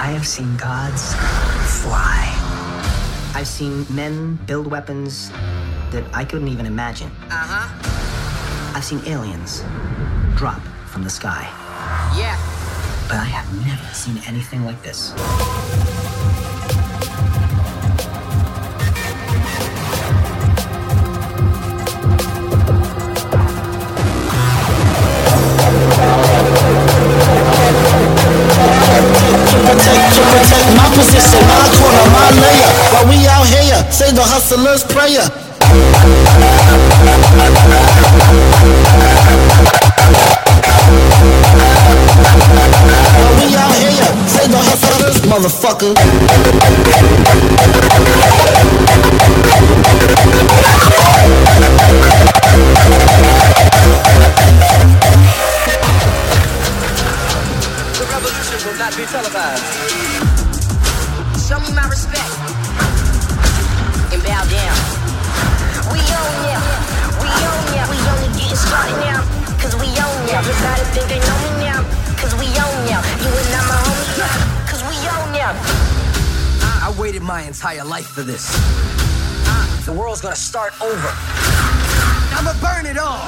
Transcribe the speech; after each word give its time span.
I 0.00 0.12
have 0.12 0.26
seen 0.26 0.56
gods 0.56 1.14
fly. 1.82 2.24
I've 3.34 3.46
seen 3.46 3.84
men 3.90 4.36
build 4.46 4.66
weapons 4.66 5.28
that 5.90 6.04
I 6.14 6.24
couldn't 6.24 6.48
even 6.48 6.64
imagine. 6.64 7.10
Uh 7.28 7.44
huh. 7.52 8.72
I've 8.74 8.82
seen 8.82 9.02
aliens 9.04 9.62
drop 10.36 10.62
from 10.86 11.04
the 11.04 11.10
sky. 11.10 11.42
Yeah. 12.16 12.38
But 13.08 13.18
I 13.18 13.24
have 13.24 13.46
never 13.66 13.92
seen 13.92 14.16
anything 14.26 14.64
like 14.64 14.80
this. 14.82 15.12
Say 33.90 34.12
the 34.12 34.22
hustler's 34.22 34.84
prayer. 34.84 35.26
We 43.38 43.56
out 43.56 43.74
here, 43.74 44.10
say 44.28 44.46
the 44.48 44.58
hustler's 44.58 45.20
motherfucker. 45.26 45.94
The 57.98 58.04
revolution 58.06 58.58
will 58.66 58.78
not 58.78 58.96
be 58.96 59.04
televised. 59.06 59.64
Show 61.48 61.58
me 61.60 61.72
my 61.74 61.88
respect. 61.88 62.59
Bow 64.30 64.44
down. 64.46 64.78
We 65.90 65.98
own 65.98 66.34
ya. 66.46 66.62
We 67.18 67.30
own 67.50 67.66
ya. 67.74 67.82
We 67.90 67.98
only 68.14 68.30
getting 68.38 68.54
started 68.54 68.94
now. 69.02 69.26
Cause 69.58 69.74
we 69.74 69.90
own 69.90 70.18
ya. 70.30 70.38
Everybody 70.38 70.84
think 70.94 71.08
they 71.10 71.18
know 71.18 71.38
me 71.42 71.50
now. 71.66 71.82
Cause 72.14 72.32
we 72.38 72.46
own 72.46 72.78
ya. 72.86 73.02
You 73.18 73.26
and 73.26 73.54
I'm 73.58 73.70
a 73.74 73.78
homie. 73.82 74.70
Cause 74.70 74.82
we 74.86 74.94
own 75.10 75.34
ya. 75.34 75.50
I, 76.62 76.94
I 76.94 76.94
waited 76.96 77.22
my 77.22 77.42
entire 77.42 77.84
life 77.84 78.06
for 78.06 78.22
this. 78.22 78.46
The 79.84 79.92
world's 79.92 80.20
gonna 80.20 80.36
start 80.36 80.80
over. 80.80 81.10
I'ma 82.38 82.54
burn 82.62 82.86
it 82.86 82.98
all. 82.98 83.26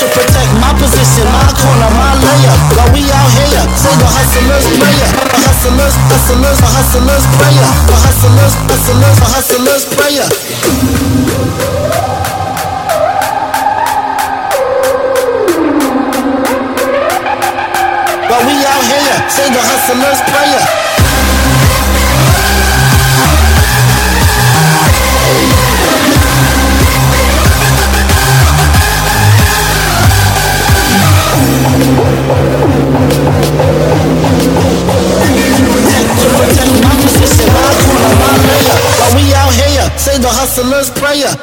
To 0.00 0.04
protect 0.16 0.50
my 0.60 0.72
position, 0.80 1.26
my 1.28 1.44
corner, 1.52 1.90
my 1.92 2.12
layer. 2.16 2.56
While 2.76 2.90
we 2.92 3.04
out 3.12 3.30
here, 3.36 3.64
say 3.76 3.94
the 4.00 4.08
hustler's 4.08 4.66
prayer. 4.80 5.08
The 5.28 5.38
hustlers, 5.44 5.94
hustlers, 6.08 6.58
the 6.58 6.70
hustler's 6.72 7.24
prayer. 7.36 7.68
The 7.88 7.96
hustlers, 8.00 8.54
hustlers, 8.68 9.16
the 9.20 9.28
hustler's 9.28 9.84
prayer. 9.92 10.28
While 18.30 18.44
we 18.46 18.54
out 18.64 18.84
here, 18.88 19.16
say 19.28 19.46
the 19.52 19.60
hustler's 19.60 20.20
prayer. 20.32 20.79
Hustler's 40.30 40.90
prayer. 40.90 41.34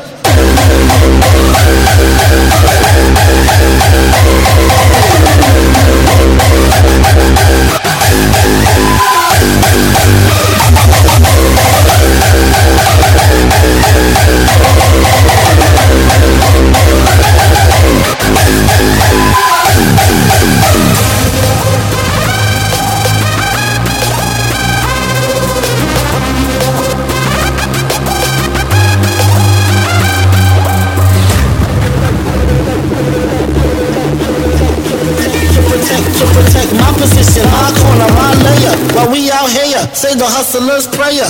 Position, 36.98 37.46
my 37.52 37.72
corner, 37.78 38.10
my 38.14 38.34
layer. 38.44 38.76
While 38.96 39.12
we 39.12 39.32
out 39.32 39.50
here, 39.50 39.82
say 39.94 40.16
the 40.16 40.26
hustler's 40.26 40.88
prayer. 40.88 41.30